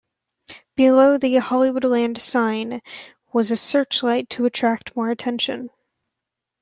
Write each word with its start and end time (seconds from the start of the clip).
Below 0.77 1.19
the 1.19 1.35
Hollywoodland 1.35 2.17
sign 2.17 2.81
was 3.33 3.51
a 3.51 3.55
searchlight 3.55 4.31
to 4.31 4.45
attract 4.47 4.95
more 4.95 5.11
attention. 5.11 5.69